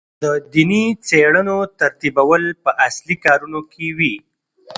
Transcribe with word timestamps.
د 0.23 0.25
دیني 0.53 0.85
څېړنو 1.07 1.57
ترتیبول 1.79 2.43
په 2.63 2.71
اصلي 2.87 3.15
کارونو 3.25 3.59
کې 3.71 3.87
وي. 3.97 4.15